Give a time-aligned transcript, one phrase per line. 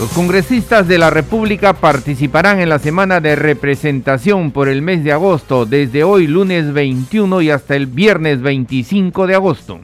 [0.00, 5.12] Los congresistas de la República participarán en la semana de representación por el mes de
[5.12, 9.78] agosto, desde hoy lunes 21 y hasta el viernes 25 de agosto.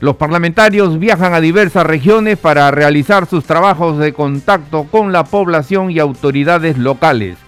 [0.00, 5.90] Los parlamentarios viajan a diversas regiones para realizar sus trabajos de contacto con la población
[5.90, 7.38] y autoridades locales.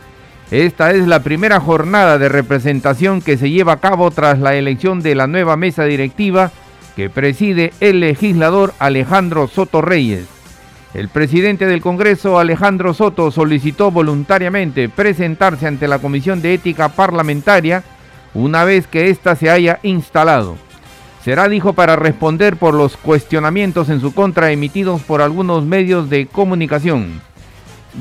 [0.50, 5.02] Esta es la primera jornada de representación que se lleva a cabo tras la elección
[5.02, 6.52] de la nueva mesa directiva
[6.96, 10.35] que preside el legislador Alejandro Soto Reyes.
[10.96, 17.84] El presidente del Congreso, Alejandro Soto, solicitó voluntariamente presentarse ante la Comisión de Ética Parlamentaria
[18.32, 20.56] una vez que ésta se haya instalado.
[21.22, 26.28] Será, dijo, para responder por los cuestionamientos en su contra emitidos por algunos medios de
[26.28, 27.20] comunicación.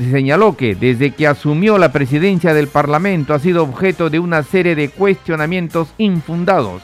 [0.10, 4.74] Señaló que desde que asumió la presidencia del Parlamento ha sido objeto de una serie
[4.74, 6.82] de cuestionamientos infundados.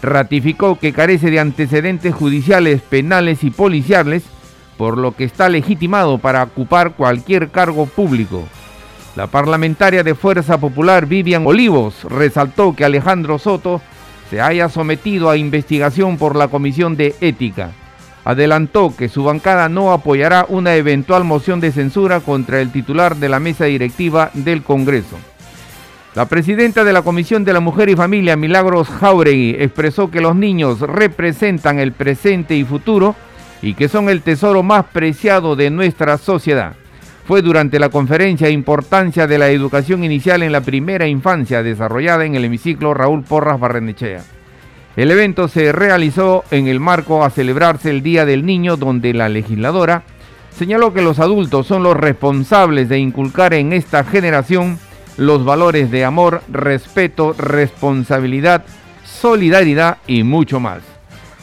[0.00, 4.22] Ratificó que carece de antecedentes judiciales, penales y policiales
[4.76, 8.44] por lo que está legitimado para ocupar cualquier cargo público.
[9.16, 13.80] La parlamentaria de Fuerza Popular Vivian Olivos resaltó que Alejandro Soto
[14.28, 17.70] se haya sometido a investigación por la Comisión de Ética.
[18.24, 23.28] Adelantó que su bancada no apoyará una eventual moción de censura contra el titular de
[23.28, 25.16] la mesa directiva del Congreso.
[26.14, 30.34] La presidenta de la Comisión de la Mujer y Familia, Milagros Jauregui, expresó que los
[30.34, 33.14] niños representan el presente y futuro
[33.64, 36.74] y que son el tesoro más preciado de nuestra sociedad.
[37.26, 42.34] Fue durante la conferencia Importancia de la Educación Inicial en la Primera Infancia desarrollada en
[42.34, 44.22] el hemiciclo Raúl Porras Barrenechea.
[44.96, 49.30] El evento se realizó en el marco a celebrarse el Día del Niño donde la
[49.30, 50.02] legisladora
[50.50, 54.78] señaló que los adultos son los responsables de inculcar en esta generación
[55.16, 58.66] los valores de amor, respeto, responsabilidad,
[59.04, 60.93] solidaridad y mucho más.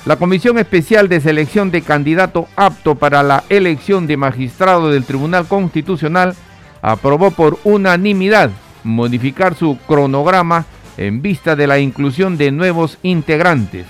[0.04, 5.48] La Comisión Especial de Selección de Candidato apto para la elección de magistrado del Tribunal
[5.48, 6.34] Constitucional
[6.82, 8.50] aprobó por unanimidad
[8.84, 10.66] modificar su cronograma
[10.98, 13.86] en vista de la inclusión de nuevos integrantes.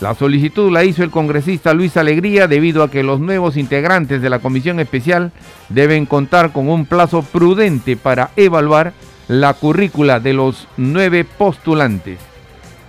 [0.00, 4.30] La solicitud la hizo el congresista Luis Alegría debido a que los nuevos integrantes de
[4.30, 5.32] la comisión especial
[5.68, 8.94] deben contar con un plazo prudente para evaluar
[9.28, 12.31] la currícula de los nueve postulantes.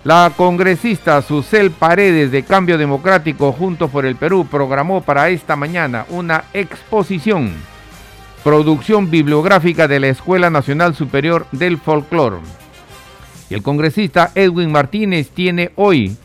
[0.04, 6.06] La congresista Susel Paredes de Cambio Democrático Juntos por el Perú programó para esta mañana
[6.10, 7.54] una exposición,
[8.44, 12.40] producción bibliográfica de la Escuela Nacional Superior del Folclore.
[13.50, 16.18] Y el congresista Edwin Martínez tiene hoy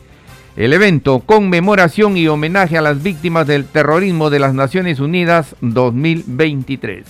[0.57, 7.05] el evento Conmemoración y homenaje a las víctimas del terrorismo de las Naciones Unidas 2023.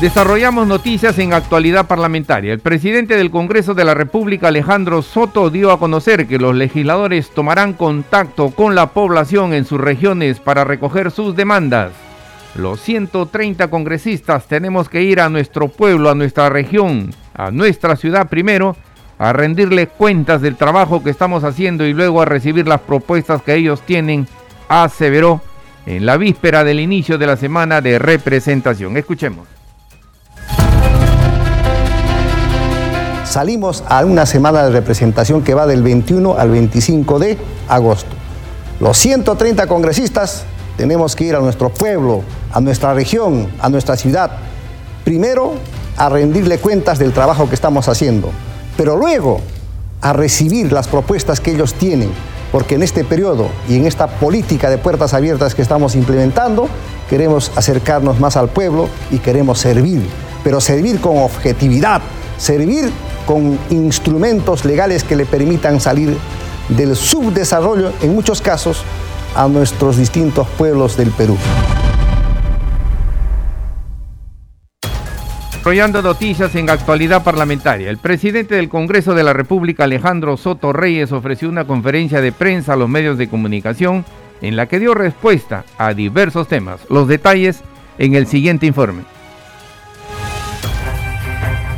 [0.00, 2.54] Desarrollamos noticias en actualidad parlamentaria.
[2.54, 7.28] El presidente del Congreso de la República, Alejandro Soto, dio a conocer que los legisladores
[7.28, 11.92] tomarán contacto con la población en sus regiones para recoger sus demandas.
[12.54, 18.30] Los 130 congresistas tenemos que ir a nuestro pueblo, a nuestra región, a nuestra ciudad
[18.30, 18.76] primero,
[19.18, 23.54] a rendirle cuentas del trabajo que estamos haciendo y luego a recibir las propuestas que
[23.54, 24.26] ellos tienen,
[24.66, 25.42] aseveró
[25.84, 28.96] en la víspera del inicio de la semana de representación.
[28.96, 29.59] Escuchemos.
[33.30, 38.10] Salimos a una semana de representación que va del 21 al 25 de agosto.
[38.80, 40.44] Los 130 congresistas
[40.76, 44.32] tenemos que ir a nuestro pueblo, a nuestra región, a nuestra ciudad,
[45.04, 45.54] primero
[45.96, 48.30] a rendirle cuentas del trabajo que estamos haciendo,
[48.76, 49.40] pero luego
[50.00, 52.10] a recibir las propuestas que ellos tienen,
[52.50, 56.68] porque en este periodo y en esta política de puertas abiertas que estamos implementando,
[57.08, 60.02] queremos acercarnos más al pueblo y queremos servir,
[60.42, 62.00] pero servir con objetividad,
[62.38, 62.90] servir
[63.30, 66.16] con instrumentos legales que le permitan salir
[66.68, 68.82] del subdesarrollo, en muchos casos,
[69.36, 71.36] a nuestros distintos pueblos del Perú.
[75.52, 81.12] Desarrollando noticias en actualidad parlamentaria, el presidente del Congreso de la República, Alejandro Soto Reyes,
[81.12, 84.04] ofreció una conferencia de prensa a los medios de comunicación
[84.42, 86.80] en la que dio respuesta a diversos temas.
[86.90, 87.60] Los detalles
[87.96, 89.04] en el siguiente informe.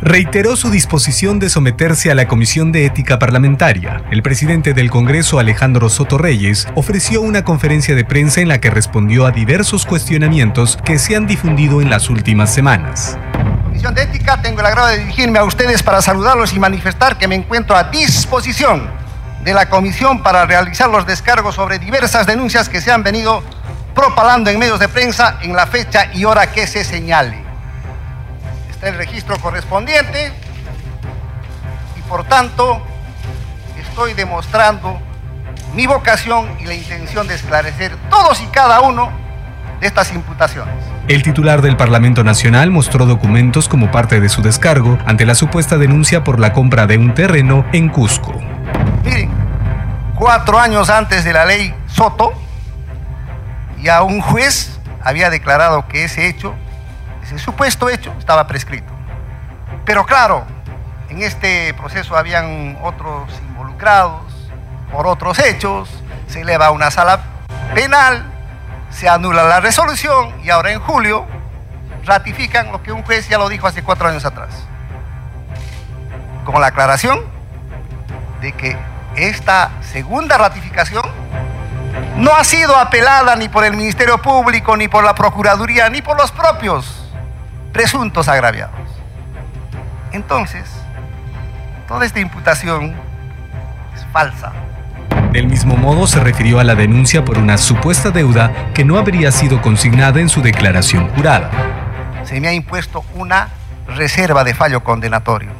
[0.02, 4.02] Reiteró su disposición de someterse a la Comisión de Ética Parlamentaria.
[4.10, 8.68] El presidente del Congreso, Alejandro Soto Reyes, ofreció una conferencia de prensa en la que
[8.68, 13.16] respondió a diversos cuestionamientos que se han difundido en las últimas semanas.
[13.62, 17.28] Comisión de Ética, tengo el agrado de dirigirme a ustedes para saludarlos y manifestar que
[17.28, 18.90] me encuentro a disposición
[19.44, 23.42] de la Comisión para realizar los descargos sobre diversas denuncias que se han venido
[23.94, 27.41] propalando en medios de prensa en la fecha y hora que se señale
[28.82, 30.32] el registro correspondiente
[31.96, 32.82] y por tanto
[33.80, 35.00] estoy demostrando
[35.74, 39.10] mi vocación y la intención de esclarecer todos y cada uno
[39.80, 40.74] de estas imputaciones.
[41.08, 45.78] El titular del Parlamento Nacional mostró documentos como parte de su descargo ante la supuesta
[45.78, 48.34] denuncia por la compra de un terreno en Cusco.
[49.04, 49.30] Miren,
[50.14, 52.32] cuatro años antes de la ley Soto,
[53.80, 56.54] ya un juez había declarado que ese hecho
[57.22, 58.92] ese supuesto hecho estaba prescrito.
[59.84, 60.44] Pero claro,
[61.08, 64.32] en este proceso habían otros involucrados
[64.90, 65.88] por otros hechos,
[66.26, 67.20] se eleva a una sala
[67.74, 68.24] penal,
[68.90, 71.26] se anula la resolución y ahora en julio
[72.04, 74.50] ratifican lo que un juez ya lo dijo hace cuatro años atrás.
[76.44, 77.20] Con la aclaración
[78.40, 78.76] de que
[79.16, 81.04] esta segunda ratificación
[82.16, 86.18] no ha sido apelada ni por el Ministerio Público, ni por la Procuraduría, ni por
[86.18, 87.01] los propios
[87.72, 88.76] presuntos agraviados.
[90.12, 90.64] Entonces,
[91.88, 92.94] toda esta imputación
[93.94, 94.52] es falsa.
[95.32, 99.32] Del mismo modo se refirió a la denuncia por una supuesta deuda que no habría
[99.32, 101.50] sido consignada en su declaración jurada.
[102.24, 103.48] Se me ha impuesto una
[103.96, 105.50] reserva de fallo condenatorio.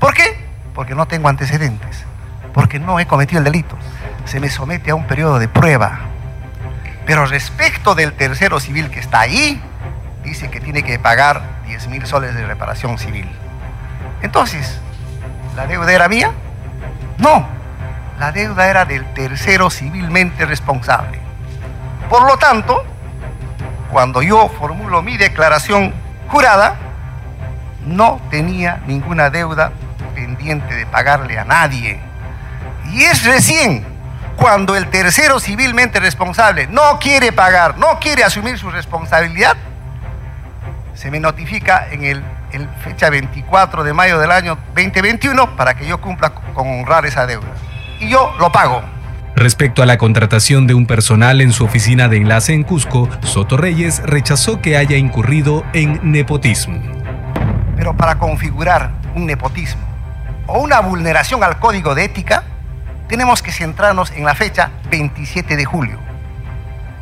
[0.00, 0.36] ¿Por qué?
[0.74, 2.04] Porque no tengo antecedentes,
[2.52, 3.76] porque no he cometido el delito.
[4.24, 6.00] Se me somete a un periodo de prueba.
[7.06, 9.62] Pero respecto del tercero civil que está ahí,
[10.26, 13.30] dice que tiene que pagar 10 mil soles de reparación civil.
[14.22, 14.80] Entonces,
[15.54, 16.32] ¿la deuda era mía?
[17.18, 17.46] No,
[18.18, 21.20] la deuda era del tercero civilmente responsable.
[22.10, 22.84] Por lo tanto,
[23.90, 25.94] cuando yo formulo mi declaración
[26.28, 26.74] jurada,
[27.84, 29.72] no tenía ninguna deuda
[30.14, 32.00] pendiente de pagarle a nadie.
[32.92, 33.86] Y es recién
[34.36, 39.56] cuando el tercero civilmente responsable no quiere pagar, no quiere asumir su responsabilidad,
[40.96, 42.24] se me notifica en el,
[42.82, 47.48] fecha 24 de mayo del año 2021 para que yo cumpla con honrar esa deuda.
[48.00, 48.82] Y yo lo pago.
[49.34, 53.58] Respecto a la contratación de un personal en su oficina de enlace en Cusco, Soto
[53.58, 56.80] Reyes rechazó que haya incurrido en nepotismo.
[57.76, 59.82] Pero para configurar un nepotismo
[60.46, 62.44] o una vulneración al código de ética,
[63.08, 65.98] tenemos que centrarnos en la fecha 27 de julio.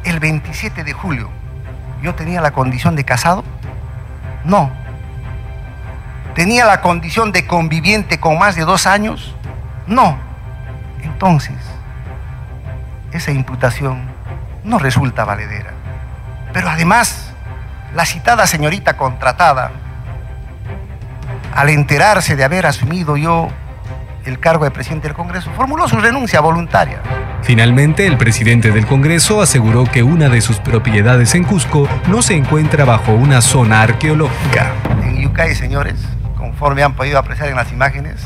[0.03, 1.31] El 27 de julio
[2.03, 3.45] yo tenía la condición de casado
[4.45, 4.71] no.
[6.35, 9.35] ¿Tenía la condición de conviviente con más de dos años?
[9.87, 10.19] No.
[11.03, 11.57] Entonces,
[13.13, 14.03] esa imputación
[14.65, 15.73] no resulta valedera.
[16.53, 17.33] Pero además,
[17.95, 19.71] la citada señorita contratada,
[21.55, 23.49] al enterarse de haber asumido yo
[24.25, 27.01] el cargo de presidente del Congreso, formuló su renuncia voluntaria.
[27.45, 32.35] Finalmente, el presidente del Congreso aseguró que una de sus propiedades en Cusco no se
[32.35, 34.73] encuentra bajo una zona arqueológica.
[35.03, 35.97] En Yucay, señores,
[36.39, 38.23] conforme han podido apreciar en las imágenes,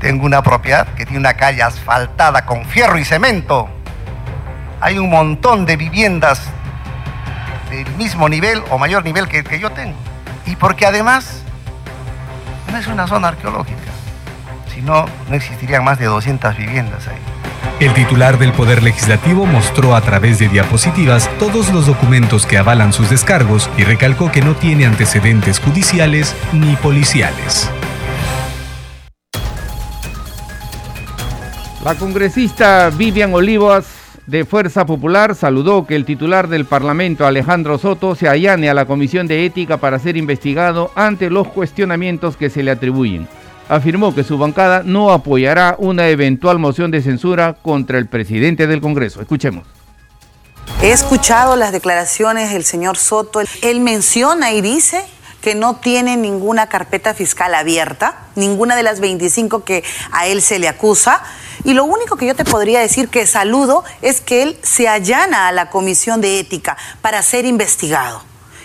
[0.00, 3.68] tengo una propiedad que tiene una calle asfaltada con fierro y cemento.
[4.80, 6.42] Hay un montón de viviendas
[7.68, 9.96] del mismo nivel o mayor nivel que el que yo tengo.
[10.46, 11.42] Y porque además
[12.70, 13.90] no es una zona arqueológica,
[14.72, 17.35] si no, no existirían más de 200 viviendas ahí.
[17.78, 22.94] El titular del Poder Legislativo mostró a través de diapositivas todos los documentos que avalan
[22.94, 27.70] sus descargos y recalcó que no tiene antecedentes judiciales ni policiales.
[31.84, 33.84] La congresista Vivian Olivas
[34.26, 38.86] de Fuerza Popular saludó que el titular del Parlamento, Alejandro Soto, se allane a la
[38.86, 43.28] Comisión de Ética para ser investigado ante los cuestionamientos que se le atribuyen
[43.68, 48.80] afirmó que su bancada no apoyará una eventual moción de censura contra el presidente del
[48.80, 49.20] Congreso.
[49.20, 49.66] Escuchemos.
[50.82, 53.40] He escuchado las declaraciones del señor Soto.
[53.62, 55.02] Él menciona y dice
[55.40, 60.58] que no tiene ninguna carpeta fiscal abierta, ninguna de las 25 que a él se
[60.58, 61.22] le acusa.
[61.64, 65.48] Y lo único que yo te podría decir que saludo es que él se allana
[65.48, 68.22] a la Comisión de Ética para ser investigado.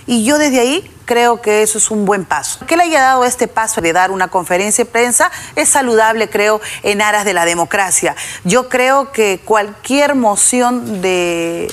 [0.08, 2.65] Y yo desde ahí creo que eso es un buen paso.
[2.65, 6.62] Que le haya dado este paso de dar una conferencia de prensa es saludable, creo,
[6.84, 8.15] en aras de la democracia.
[8.46, 11.68] Yo creo que cualquier moción de,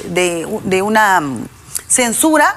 [0.64, 1.22] de, una
[1.86, 2.56] censura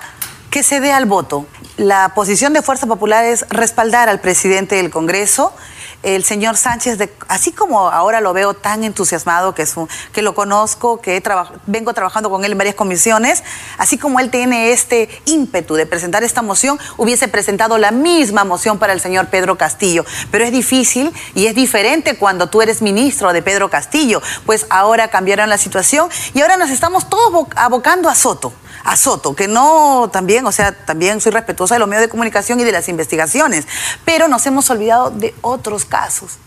[0.50, 1.46] que se dé al voto.
[1.78, 5.54] la posición de Fuerza Popular es respaldar al presidente del Congreso
[6.04, 9.76] el señor Sánchez, de, así como ahora lo veo tan entusiasmado, que, es
[10.14, 11.22] que lo conozco, que
[11.68, 13.44] vengo trabajando con él en varias comisiones,
[13.78, 18.80] así como él tiene este ímpetu de presentar esta moción, hubiese presentado la misma moción
[18.80, 20.06] para el señor Pedro Castillo.
[20.32, 25.10] Pero es difícil y es diferente cuando tú eres ministro de Pedro Castillo, pues ahora
[25.10, 28.54] cambiaron la situación y ahora nos estamos todos abocando a Soto
[28.84, 32.60] a Soto, que no también, o sea, también soy respetuosa de los medios de comunicación
[32.60, 33.68] y de las investigaciones,
[34.06, 36.38] pero nos hemos olvidado de otros casos.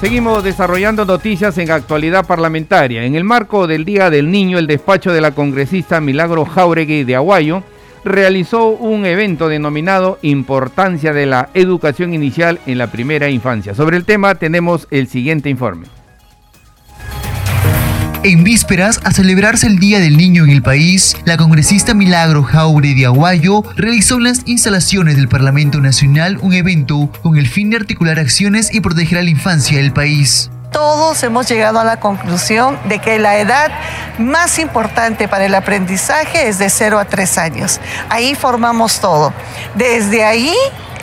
[0.00, 3.02] Seguimos desarrollando noticias en actualidad parlamentaria.
[3.02, 7.16] En el marco del Día del Niño, el despacho de la congresista Milagro Jauregui de
[7.16, 7.64] Aguayo
[8.04, 13.74] realizó un evento denominado Importancia de la Educación Inicial en la Primera Infancia.
[13.74, 15.97] Sobre el tema tenemos el siguiente informe.
[18.24, 22.92] En vísperas a celebrarse el Día del Niño en el país, la congresista Milagro Jaure
[22.92, 27.76] de Aguayo realizó en las instalaciones del Parlamento Nacional un evento con el fin de
[27.76, 30.50] articular acciones y proteger a la infancia del país.
[30.72, 33.70] Todos hemos llegado a la conclusión de que la edad
[34.18, 37.80] más importante para el aprendizaje es de 0 a 3 años.
[38.08, 39.32] Ahí formamos todo.
[39.76, 40.54] Desde ahí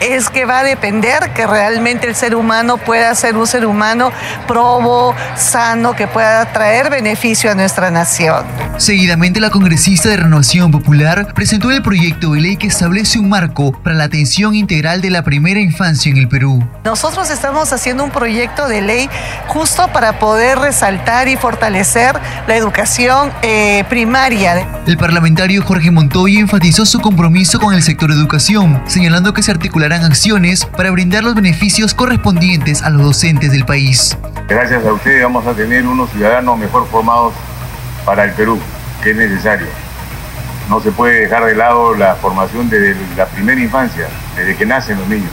[0.02, 4.12] es que va a depender que realmente el ser humano pueda ser un ser humano
[4.48, 8.46] probo, sano, que pueda traer beneficio a nuestra nación.
[8.78, 13.72] Seguidamente, la congresista de Renovación Popular presentó el proyecto de ley que establece un marco
[13.72, 16.68] para la atención integral de la primera infancia en el Perú.
[16.84, 19.10] Nosotros estamos haciendo un proyecto de ley
[19.48, 24.68] justo para poder resaltar y fortalecer la educación eh, primaria.
[24.86, 29.85] El parlamentario Jorge Montoya enfatizó su compromiso con el sector educación, señalando que se articula
[29.94, 34.18] acciones para brindar los beneficios correspondientes a los docentes del país.
[34.48, 37.34] Gracias a ustedes vamos a tener unos ciudadanos mejor formados
[38.06, 38.60] para el Perú,
[39.04, 39.68] que es necesario.
[40.70, 44.98] No se puede dejar de lado la formación desde la primera infancia, desde que nacen
[44.98, 45.32] los niños.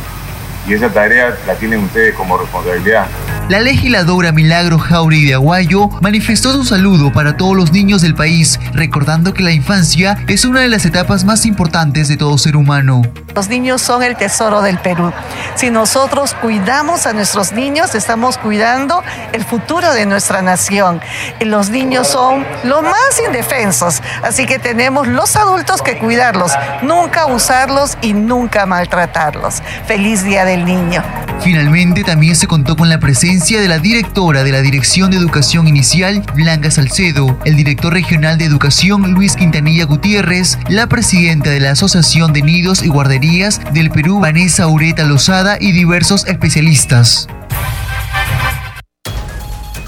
[0.66, 3.06] Y esa tarea la tienen ustedes como responsabilidad.
[3.48, 8.58] La legisladora Milagro Jauri de Aguayo manifestó su saludo para todos los niños del país,
[8.72, 13.02] recordando que la infancia es una de las etapas más importantes de todo ser humano.
[13.34, 15.12] Los niños son el tesoro del Perú.
[15.56, 19.02] Si nosotros cuidamos a nuestros niños, estamos cuidando
[19.32, 21.00] el futuro de nuestra nación.
[21.40, 26.52] Y los niños son los más indefensos, así que tenemos los adultos que cuidarlos,
[26.82, 29.62] nunca usarlos y nunca maltratarlos.
[29.86, 31.02] Feliz Día del Niño.
[31.40, 35.66] Finalmente también se contó con la presencia de la directora de la Dirección de Educación
[35.66, 41.70] Inicial, Blanca Salcedo, el director regional de Educación, Luis Quintanilla Gutiérrez, la presidenta de la
[41.70, 47.28] Asociación de Nidos y Guarderías del Perú, Vanessa Ureta Lozada y diversos especialistas.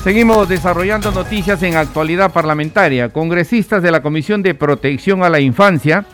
[0.02, 3.10] Seguimos desarrollando noticias en actualidad parlamentaria.
[3.10, 6.04] Congresistas de la Comisión de Protección a la Infancia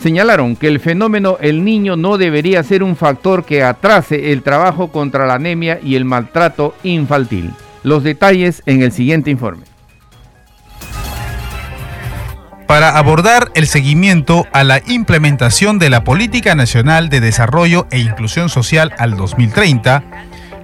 [0.00, 4.92] señalaron que el fenómeno El Niño no debería ser un factor que atrase el trabajo
[4.92, 7.52] contra la anemia y el maltrato infantil.
[7.82, 9.64] Los detalles en el siguiente informe.
[12.66, 18.48] Para abordar el seguimiento a la implementación de la Política Nacional de Desarrollo e Inclusión
[18.48, 20.02] Social al 2030,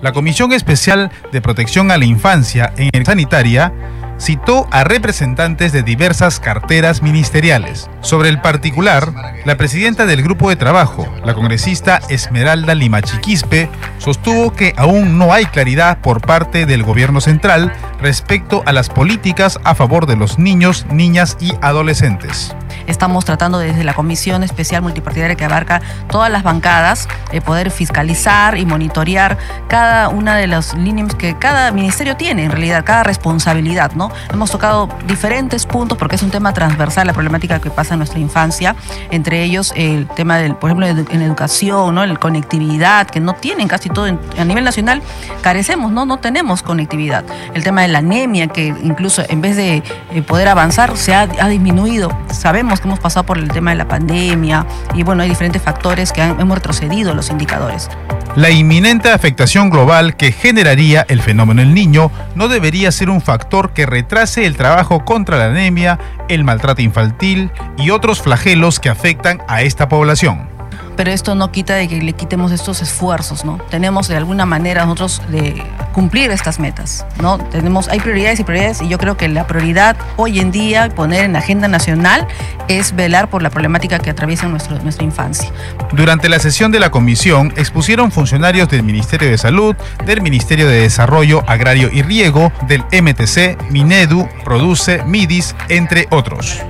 [0.01, 3.73] la Comisión Especial de Protección a la Infancia en Sanitaria
[4.21, 7.89] citó a representantes de diversas carteras ministeriales.
[8.03, 9.12] Sobre el particular,
[9.45, 15.47] la presidenta del grupo de trabajo, la congresista Esmeralda Limachiquispe, sostuvo que aún no hay
[15.47, 20.87] claridad por parte del gobierno central respecto a las políticas a favor de los niños,
[20.91, 22.55] niñas y adolescentes.
[22.87, 28.57] Estamos tratando desde la Comisión Especial Multipartidaria que abarca todas las bancadas, de poder fiscalizar
[28.57, 33.93] y monitorear cada una de las líneas que cada ministerio tiene, en realidad, cada responsabilidad,
[33.93, 34.10] ¿no?
[34.33, 38.19] Hemos tocado diferentes puntos porque es un tema transversal, la problemática que pasa en nuestra
[38.19, 38.76] infancia,
[39.11, 42.05] entre ellos el tema del, por ejemplo, en educación, ¿no?
[42.05, 45.02] La conectividad, que no tienen casi todo a nivel nacional,
[45.43, 46.07] carecemos, ¿no?
[46.07, 47.25] No tenemos conectividad.
[47.55, 51.26] El tema de la anemia, que incluso en vez de eh, poder avanzar, se ha,
[51.26, 52.11] disminuido.
[52.33, 56.12] Sabemos que hemos pasado por el tema de la pandemia y bueno, hay diferentes factores
[56.12, 57.88] que hemos retrocedido los indicadores.
[58.37, 63.71] La inminente afectación global que generaría el fenómeno El Niño no debería ser un factor
[63.71, 69.42] que retrase el trabajo contra la anemia, el maltrato infantil y otros flagelos que afectan
[69.47, 70.60] a esta población
[70.97, 73.59] pero esto no quita de que le quitemos estos esfuerzos, ¿no?
[73.71, 77.39] Tenemos de alguna manera nosotros de cumplir estas metas, ¿no?
[77.39, 81.25] Tenemos, hay prioridades y prioridades y yo creo que la prioridad hoy en día, poner
[81.25, 82.27] en la agenda nacional,
[82.69, 85.51] es velar por la problemática que atraviesa nuestra infancia.
[85.93, 89.75] Durante la sesión de la comisión expusieron funcionarios del Ministerio de Salud,
[90.07, 96.61] del Ministerio de Desarrollo Agrario y Riego, del MTC, Minedu, Produce, Midis, entre otros.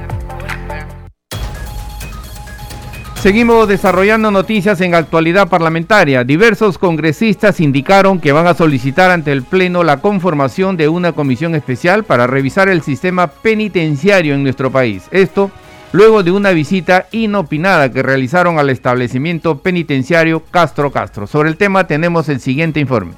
[3.22, 6.24] Seguimos desarrollando noticias en actualidad parlamentaria.
[6.24, 11.54] Diversos congresistas indicaron que van a solicitar ante el Pleno la conformación de una comisión
[11.54, 15.06] especial para revisar el sistema penitenciario en nuestro país.
[15.10, 15.50] Esto
[15.92, 21.26] luego de una visita inopinada que realizaron al establecimiento penitenciario Castro Castro.
[21.26, 23.12] Sobre el tema tenemos el siguiente informe.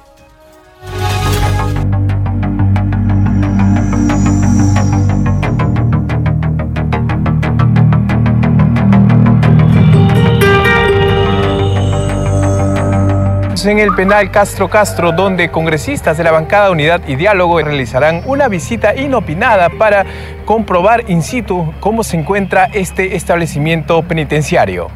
[13.65, 18.47] En el penal Castro Castro, donde congresistas de la bancada Unidad y Diálogo realizarán una
[18.47, 20.05] visita inopinada para
[20.45, 24.89] comprobar in situ cómo se encuentra este establecimiento penitenciario.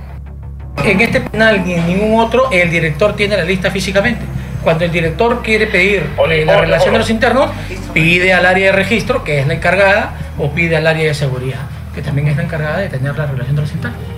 [0.83, 4.21] En este penal ni en ningún otro el director tiene la lista físicamente.
[4.63, 6.09] Cuando el director quiere pedir
[6.45, 7.49] la relación de los internos,
[7.93, 11.61] pide al área de registro, que es la encargada, o pide al área de seguridad,
[11.95, 14.16] que también es la encargada de tener la relación de los internos.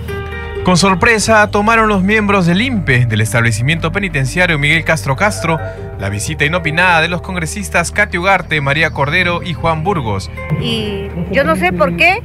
[0.70, 5.58] Con sorpresa tomaron los miembros del INPE del establecimiento penitenciario Miguel Castro Castro
[5.98, 10.30] la visita inopinada de los congresistas Katy Ugarte, María Cordero y Juan Burgos.
[10.62, 12.22] Y yo no sé por qué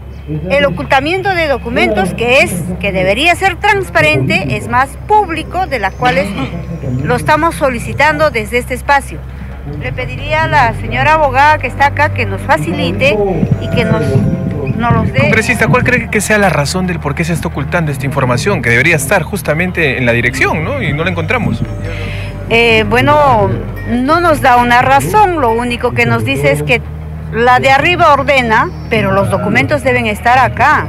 [0.52, 5.96] el ocultamiento de documentos que es que debería ser transparente es más público de las
[5.96, 6.28] cuales
[7.02, 9.18] lo estamos solicitando desde este espacio.
[9.82, 13.18] Le pediría a la señora abogada que está acá que nos facilite
[13.60, 14.04] y que nos
[14.76, 15.20] no los dé.
[15.20, 18.62] Congresista, ¿cuál cree que sea la razón del por qué se está ocultando esta información
[18.62, 20.82] que debería estar justamente en la dirección, ¿no?
[20.82, 21.62] Y no la encontramos.
[22.50, 23.50] Eh, bueno,
[23.90, 26.82] no nos da una razón, lo único que nos dice es que
[27.32, 30.88] la de arriba ordena, pero los documentos deben estar acá.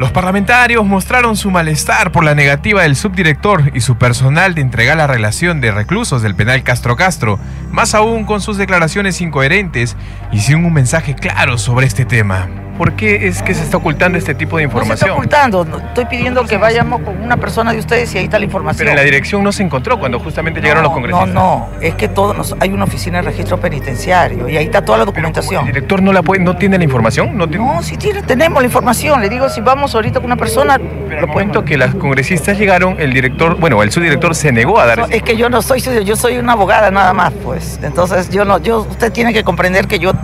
[0.00, 4.96] Los parlamentarios mostraron su malestar por la negativa del subdirector y su personal de entregar
[4.96, 7.38] la relación de reclusos del penal Castro Castro,
[7.70, 9.98] más aún con sus declaraciones incoherentes
[10.32, 12.48] y sin un mensaje claro sobre este tema.
[12.80, 15.10] ¿Por qué es que se está ocultando este tipo de información?
[15.10, 15.66] No se está ocultando.
[15.88, 18.78] Estoy pidiendo que vayamos con una persona de ustedes y ahí está la información.
[18.78, 21.28] Pero en la dirección no se encontró cuando justamente llegaron los congresistas.
[21.28, 21.82] No, no.
[21.82, 25.66] Es que todo, hay una oficina de registro penitenciario y ahí está toda la documentación.
[25.66, 27.36] ¿El director no la puede, no tiene la información?
[27.36, 29.20] No, no sí tiene, tenemos la información.
[29.20, 30.80] Le digo, si vamos ahorita con una persona...
[31.06, 34.86] Pero lo cuento que las congresistas llegaron, el director, bueno, el subdirector se negó a
[34.86, 35.06] dar...
[35.10, 37.78] es que yo no soy yo soy una abogada nada más, pues.
[37.82, 40.14] Entonces yo no, yo, usted tiene que comprender que yo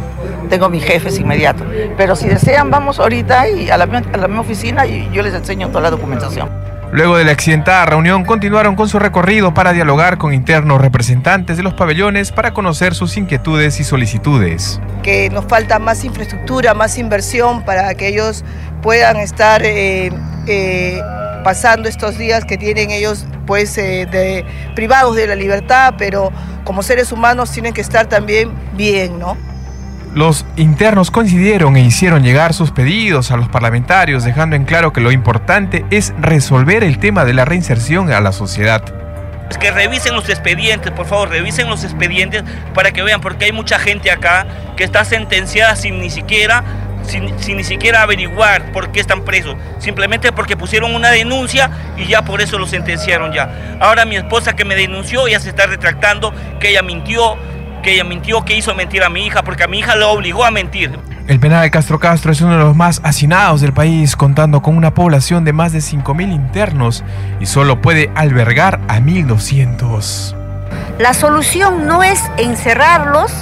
[0.46, 1.66] tengo mis jefes inmediatos.
[1.96, 5.34] Pero si desean, vamos ahorita y a la, a la misma oficina y yo les
[5.34, 6.48] enseño toda la documentación.
[6.92, 11.64] Luego de la accidentada reunión, continuaron con su recorrido para dialogar con internos representantes de
[11.64, 14.80] los pabellones para conocer sus inquietudes y solicitudes.
[15.02, 18.44] Que nos falta más infraestructura, más inversión para que ellos
[18.82, 20.12] puedan estar eh,
[20.46, 21.00] eh,
[21.42, 24.44] pasando estos días que tienen ellos pues eh, de,
[24.76, 26.30] privados de la libertad, pero
[26.64, 29.36] como seres humanos tienen que estar también bien, ¿no?
[30.16, 35.02] Los internos coincidieron e hicieron llegar sus pedidos a los parlamentarios, dejando en claro que
[35.02, 38.82] lo importante es resolver el tema de la reinserción a la sociedad.
[39.60, 43.78] Que revisen los expedientes, por favor, revisen los expedientes para que vean, porque hay mucha
[43.78, 46.64] gente acá que está sentenciada sin ni siquiera
[47.02, 52.22] sin, ni siquiera averiguar por qué están presos, simplemente porque pusieron una denuncia y ya
[52.22, 53.76] por eso lo sentenciaron ya.
[53.80, 57.36] Ahora mi esposa que me denunció ya se está retractando, que ella mintió,
[57.82, 60.44] que ella mintió, que hizo mentir a mi hija, porque a mi hija lo obligó
[60.44, 60.98] a mentir.
[61.26, 64.76] El penal de Castro Castro es uno de los más hacinados del país, contando con
[64.76, 67.02] una población de más de 5.000 internos
[67.40, 70.34] y solo puede albergar a 1.200.
[70.98, 73.32] La solución no es encerrarlos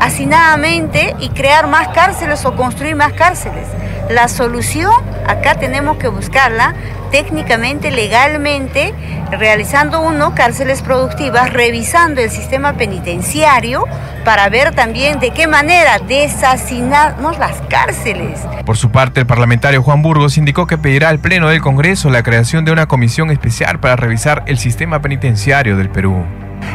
[0.00, 3.66] hacinadamente y crear más cárceles o construir más cárceles.
[4.10, 4.92] La solución
[5.26, 6.74] acá tenemos que buscarla
[7.10, 8.94] técnicamente, legalmente,
[9.30, 13.84] realizando uno cárceles productivas, revisando el sistema penitenciario
[14.24, 18.40] para ver también de qué manera desasinarnos las cárceles.
[18.64, 22.22] Por su parte, el parlamentario Juan Burgos indicó que pedirá al Pleno del Congreso la
[22.22, 26.24] creación de una comisión especial para revisar el sistema penitenciario del Perú.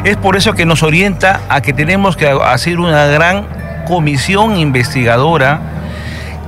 [0.04, 3.46] Es por eso que nos orienta a que tenemos que hacer una gran
[3.86, 5.60] comisión investigadora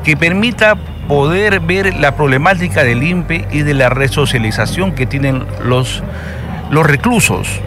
[0.04, 0.76] que permita
[1.12, 6.02] poder ver la problemática del INPE y de la resocialización que tienen los,
[6.70, 7.60] los reclusos.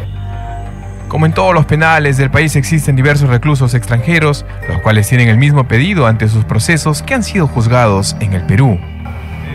[1.09, 5.37] Como en todos los penales del país existen diversos reclusos extranjeros, los cuales tienen el
[5.37, 8.79] mismo pedido ante sus procesos que han sido juzgados en el Perú.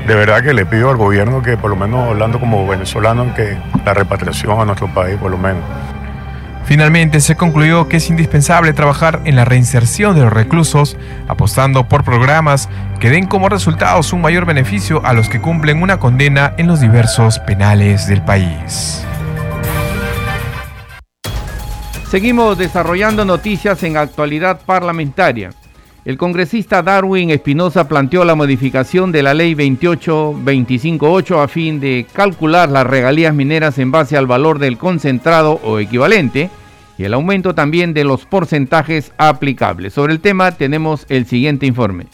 [0.07, 3.59] De verdad que le pido al gobierno que por lo menos hablando como venezolano, que
[3.85, 5.65] la repatriación a nuestro país por lo menos.
[6.65, 10.97] Finalmente se concluyó que es indispensable trabajar en la reinserción de los reclusos,
[11.27, 12.69] apostando por programas
[13.01, 16.81] que den como resultados un mayor beneficio a los que cumplen una condena en los
[16.81, 19.05] diversos penales del país.
[22.11, 25.51] Seguimos desarrollando noticias en actualidad parlamentaria.
[26.05, 32.71] El congresista Darwin Espinosa planteó la modificación de la ley 28258 a fin de calcular
[32.71, 36.49] las regalías mineras en base al valor del concentrado o equivalente
[36.97, 39.93] y el aumento también de los porcentajes aplicables.
[39.93, 42.07] Sobre el tema tenemos el siguiente informe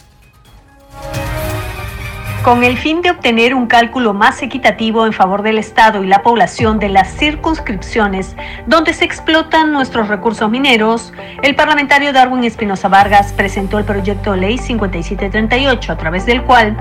[2.47, 6.23] con el fin de obtener un cálculo más equitativo en favor del Estado y la
[6.23, 11.11] población de las circunscripciones donde se explotan nuestros recursos mineros,
[11.43, 16.77] el parlamentario Darwin Espinosa Vargas presentó el proyecto de ley 5738, a través del cual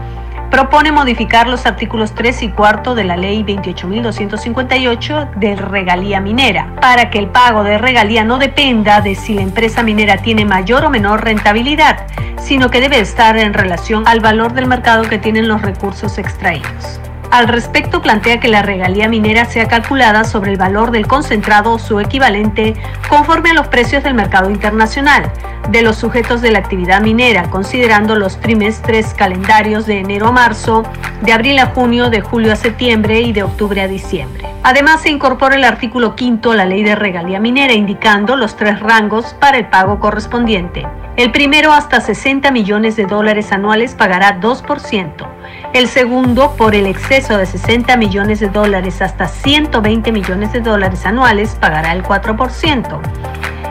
[0.51, 7.11] propone modificar los artículos 3 y 4 de la ley 28.258 de regalía minera, para
[7.11, 10.91] que el pago de regalía no dependa de si la empresa minera tiene mayor o
[10.91, 12.07] menor rentabilidad,
[12.41, 17.01] sino que debe estar en relación al valor del mercado que tienen los recursos extraídos.
[17.31, 21.79] Al respecto, plantea que la regalía minera sea calculada sobre el valor del concentrado o
[21.79, 22.75] su equivalente
[23.09, 25.31] conforme a los precios del mercado internacional
[25.71, 30.85] de los sujetos de la actividad minera, considerando los trimestres calendarios de enero a marzo,
[31.23, 34.47] de abril a junio, de julio a septiembre y de octubre a diciembre.
[34.63, 38.81] Además, se incorpora el artículo quinto a la ley de regalía minera, indicando los tres
[38.81, 40.87] rangos para el pago correspondiente.
[41.17, 45.27] El primero hasta 60 millones de dólares anuales pagará 2%.
[45.73, 51.07] El segundo, por el exceso de 60 millones de dólares hasta 120 millones de dólares
[51.07, 53.01] anuales, pagará el 4%.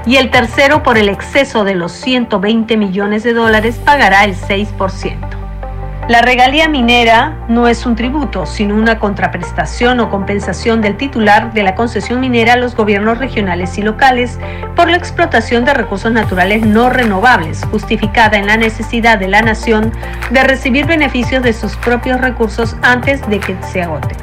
[0.08, 5.44] Y el tercero, por el exceso de los 120 millones de dólares, pagará el 6%.
[6.07, 11.63] La regalía minera no es un tributo, sino una contraprestación o compensación del titular de
[11.63, 14.37] la concesión minera a los gobiernos regionales y locales
[14.75, 19.91] por la explotación de recursos naturales no renovables, justificada en la necesidad de la nación
[20.29, 24.15] de recibir beneficios de sus propios recursos antes de que se agoten.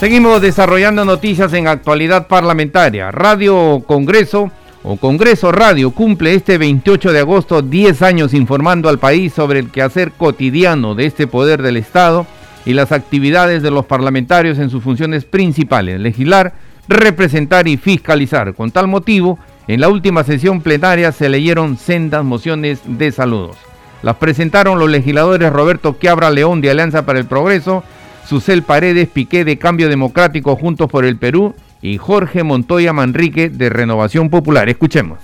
[0.00, 3.12] Seguimos desarrollando noticias en actualidad parlamentaria.
[3.12, 4.50] Radio Congreso
[4.84, 9.70] o Congreso Radio cumple este 28 de agosto 10 años informando al país sobre el
[9.70, 12.26] quehacer cotidiano de este poder del Estado
[12.64, 16.54] y las actividades de los parlamentarios en sus funciones principales, legislar,
[16.88, 18.54] representar y fiscalizar.
[18.54, 23.56] Con tal motivo, en la última sesión plenaria se leyeron sendas mociones de saludos.
[24.02, 27.84] Las presentaron los legisladores Roberto Quiabra León de Alianza para el Progreso,
[28.28, 33.68] Susel Paredes Piqué de Cambio Democrático Juntos por el Perú y Jorge Montoya Manrique de
[33.68, 34.68] Renovación Popular.
[34.68, 35.18] Escuchemos.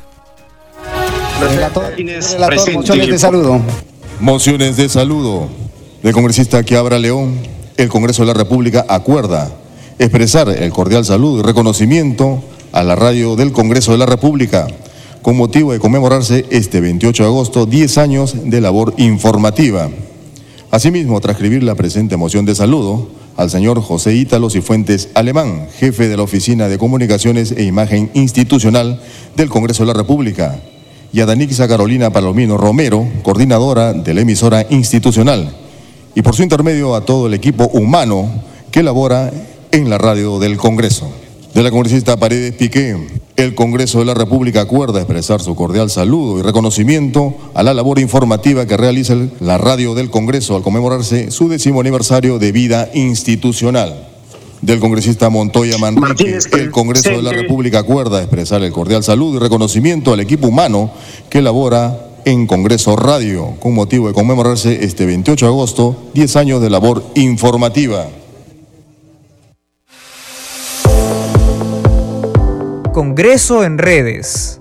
[2.75, 3.61] mociones de saludo.
[4.21, 5.49] Mociones de saludo
[6.03, 7.39] del congresista Quiabra León.
[7.77, 9.53] El Congreso de la República acuerda
[10.01, 12.43] expresar el cordial saludo y reconocimiento
[12.73, 14.67] a la radio del Congreso de la República
[15.23, 19.89] con motivo de conmemorarse este 28 de agosto 10 años de labor informativa.
[20.73, 23.09] Asimismo, transcribir la presente moción de saludo
[23.39, 29.01] al señor José Ítalo Cifuentes Alemán, jefe de la Oficina de Comunicaciones e Imagen Institucional
[29.37, 30.59] del Congreso de la República,
[31.13, 35.55] y a Danixa Carolina Palomino Romero, coordinadora de la emisora institucional,
[36.17, 38.29] y por su intermedio a todo el equipo humano
[38.73, 39.33] que labora
[39.71, 41.09] en la radio del Congreso.
[41.55, 42.97] De la congresista Paredes Piqué,
[43.39, 48.01] el Congreso de la República acuerda expresar su cordial saludo y reconocimiento a la labor
[48.01, 54.09] informativa que realiza la radio del Congreso al conmemorarse su décimo aniversario de vida institucional.
[54.61, 59.39] Del congresista Montoya Manrique, el Congreso de la República acuerda expresar el cordial saludo y
[59.39, 60.91] reconocimiento al equipo humano
[61.31, 66.61] que labora en Congreso Radio, con motivo de conmemorarse este 28 de agosto 10 años
[66.61, 68.09] de labor informativa.
[72.99, 74.61] Congreso en redes.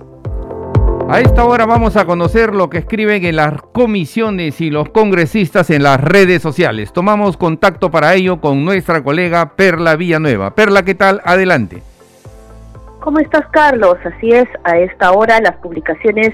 [1.08, 5.70] A esta hora vamos a conocer lo que escriben en las comisiones y los congresistas
[5.70, 6.92] en las redes sociales.
[6.92, 10.54] Tomamos contacto para ello con nuestra colega Perla Villanueva.
[10.54, 11.20] Perla, ¿qué tal?
[11.24, 11.82] Adelante.
[13.00, 13.96] ¿Cómo estás, Carlos?
[14.04, 16.32] Así es, a esta hora las publicaciones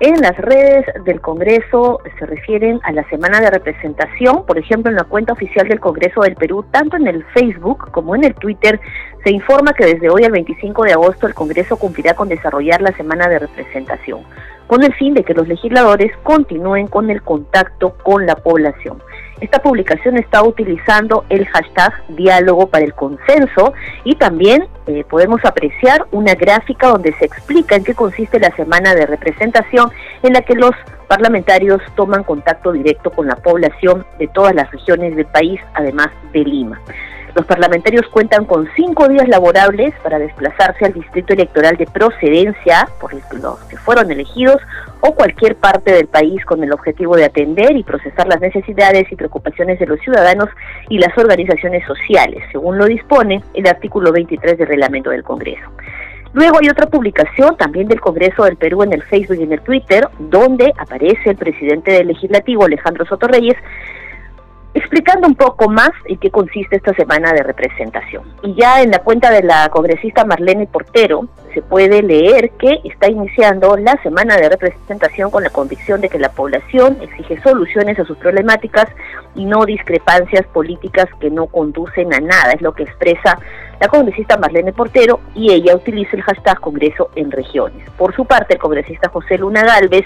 [0.00, 4.96] en las redes del Congreso se refieren a la semana de representación, por ejemplo, en
[4.96, 8.80] la cuenta oficial del Congreso del Perú, tanto en el Facebook como en el Twitter,
[9.22, 12.92] se informa que desde hoy al 25 de agosto el Congreso cumplirá con desarrollar la
[12.92, 14.20] semana de representación,
[14.66, 19.02] con el fin de que los legisladores continúen con el contacto con la población.
[19.40, 23.72] Esta publicación está utilizando el hashtag diálogo para el consenso
[24.04, 28.94] y también eh, podemos apreciar una gráfica donde se explica en qué consiste la semana
[28.94, 29.90] de representación
[30.22, 30.72] en la que los
[31.08, 36.44] parlamentarios toman contacto directo con la población de todas las regiones del país, además de
[36.44, 36.80] Lima.
[37.34, 43.14] Los parlamentarios cuentan con cinco días laborables para desplazarse al distrito electoral de procedencia por
[43.14, 44.56] los que fueron elegidos
[45.00, 49.16] o cualquier parte del país con el objetivo de atender y procesar las necesidades y
[49.16, 50.48] preocupaciones de los ciudadanos
[50.88, 55.70] y las organizaciones sociales, según lo dispone el artículo 23 del reglamento del Congreso.
[56.32, 59.60] Luego hay otra publicación también del Congreso del Perú en el Facebook y en el
[59.62, 63.56] Twitter, donde aparece el presidente del Legislativo, Alejandro Soto Reyes,
[64.74, 68.22] explicando un poco más en qué consiste esta semana de representación.
[68.42, 73.08] Y ya en la cuenta de la congresista Marlene Portero se puede leer que está
[73.08, 78.04] iniciando la semana de representación con la convicción de que la población exige soluciones a
[78.04, 78.86] sus problemáticas
[79.34, 83.38] y no discrepancias políticas que no conducen a nada, es lo que expresa
[83.80, 87.88] la congresista Marlene Portero y ella utiliza el hashtag Congreso en Regiones.
[87.96, 90.04] Por su parte, el congresista José Luna Galvez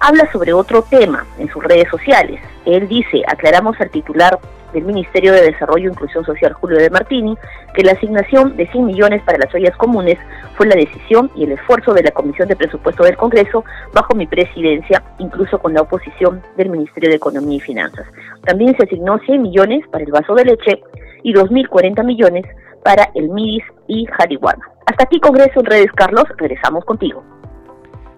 [0.00, 2.40] habla sobre otro tema en sus redes sociales.
[2.64, 4.38] Él dice, aclaramos al titular
[4.72, 7.36] del Ministerio de Desarrollo e Inclusión Social, Julio de Martini,
[7.74, 10.18] que la asignación de 100 millones para las ollas comunes
[10.56, 14.26] fue la decisión y el esfuerzo de la Comisión de Presupuesto del Congreso bajo mi
[14.26, 18.06] presidencia, incluso con la oposición del Ministerio de Economía y Finanzas.
[18.44, 20.82] También se asignó 100 millones para el vaso de leche
[21.22, 22.44] y 2.040 millones
[22.84, 24.64] para el MIDIS y Jariwana.
[24.86, 26.24] Hasta aquí Congreso en redes, Carlos.
[26.36, 27.24] Regresamos contigo.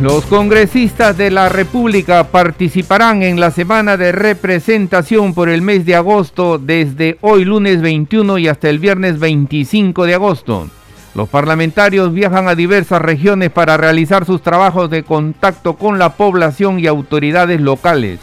[0.00, 5.94] Los congresistas de la República participarán en la semana de representación por el mes de
[5.94, 10.70] agosto desde hoy lunes 21 y hasta el viernes 25 de agosto.
[11.14, 16.80] Los parlamentarios viajan a diversas regiones para realizar sus trabajos de contacto con la población
[16.80, 18.20] y autoridades locales.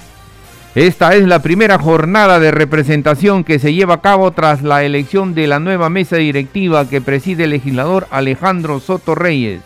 [0.73, 5.35] Esta es la primera jornada de representación que se lleva a cabo tras la elección
[5.35, 9.61] de la nueva mesa directiva que preside el legislador Alejandro Soto Reyes.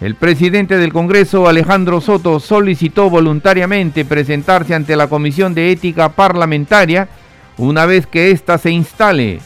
[0.00, 7.08] El presidente del Congreso, Alejandro Soto, solicitó voluntariamente presentarse ante la Comisión de Ética Parlamentaria
[7.56, 9.40] una vez que ésta se instale.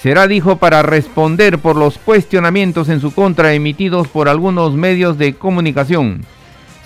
[0.00, 5.34] Será, dijo, para responder por los cuestionamientos en su contra emitidos por algunos medios de
[5.34, 6.24] comunicación.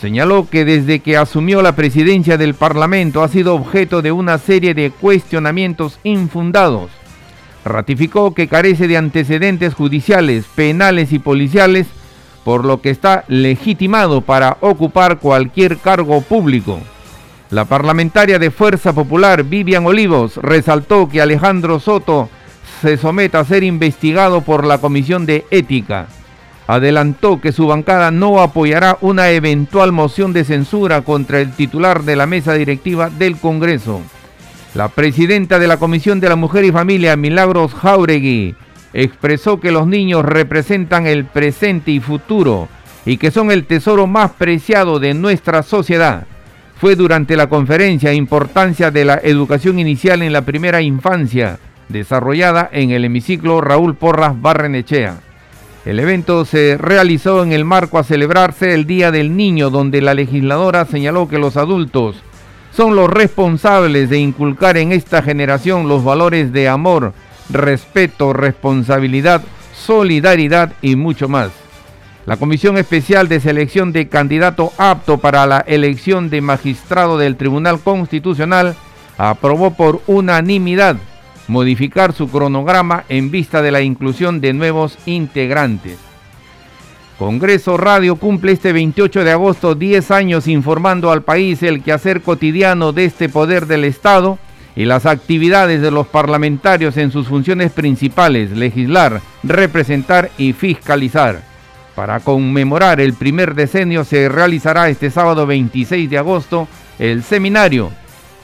[0.00, 4.72] Señaló que desde que asumió la presidencia del Parlamento ha sido objeto de una serie
[4.72, 6.90] de cuestionamientos infundados.
[7.64, 11.86] Ratificó que carece de antecedentes judiciales, penales y policiales
[12.44, 16.80] por lo que está legitimado para ocupar cualquier cargo público.
[17.50, 22.28] La parlamentaria de Fuerza Popular, Vivian Olivos, resaltó que Alejandro Soto
[22.80, 26.06] se someta a ser investigado por la Comisión de Ética.
[26.66, 32.16] Adelantó que su bancada no apoyará una eventual moción de censura contra el titular de
[32.16, 34.00] la mesa directiva del Congreso.
[34.74, 38.54] La presidenta de la Comisión de la Mujer y Familia, Milagros Jauregui,
[38.92, 42.68] expresó que los niños representan el presente y futuro
[43.04, 46.26] y que son el tesoro más preciado de nuestra sociedad.
[46.76, 52.90] Fue durante la conferencia Importancia de la Educación Inicial en la Primera Infancia, desarrollada en
[52.90, 55.20] el hemiciclo Raúl Porras Barrenechea.
[55.84, 60.14] El evento se realizó en el marco a celebrarse el Día del Niño, donde la
[60.14, 62.22] legisladora señaló que los adultos
[62.72, 67.12] son los responsables de inculcar en esta generación los valores de amor,
[67.52, 69.42] respeto, responsabilidad,
[69.74, 71.50] solidaridad y mucho más.
[72.24, 77.80] La Comisión Especial de Selección de Candidato Apto para la elección de magistrado del Tribunal
[77.80, 78.76] Constitucional
[79.18, 80.96] aprobó por unanimidad
[81.48, 85.98] modificar su cronograma en vista de la inclusión de nuevos integrantes.
[87.18, 92.92] Congreso Radio cumple este 28 de agosto 10 años informando al país el quehacer cotidiano
[92.92, 94.38] de este poder del Estado
[94.74, 101.42] y las actividades de los parlamentarios en sus funciones principales, legislar, representar y fiscalizar.
[101.94, 107.90] Para conmemorar el primer decenio se realizará este sábado 26 de agosto el seminario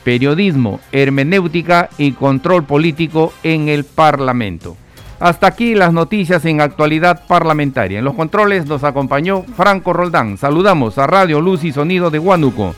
[0.04, 4.76] Periodismo, Hermenéutica y Control Político en el Parlamento.
[5.20, 7.98] Hasta aquí las noticias en actualidad parlamentaria.
[7.98, 10.38] En los controles nos acompañó Franco Roldán.
[10.38, 12.74] Saludamos a Radio Luz y Sonido de Huánuco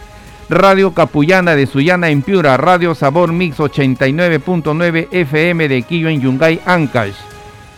[0.50, 6.60] Radio Capullana de Sullana en Piura, Radio Sabor Mix 89.9 FM de Quillo en Yungay,
[6.66, 7.14] Ancash.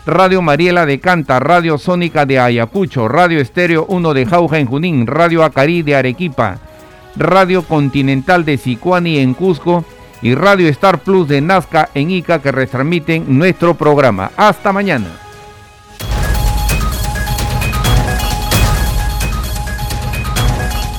[0.07, 5.07] Radio Mariela de Canta, Radio Sónica de Ayacucho, Radio Estéreo 1 de Jauja en Junín,
[5.07, 6.61] Radio Acarí de Arequipa,
[7.15, 9.85] Radio Continental de Sicuani en Cusco
[10.23, 14.31] y Radio Star Plus de Nazca en Ica que retransmiten nuestro programa.
[14.35, 15.09] Hasta mañana.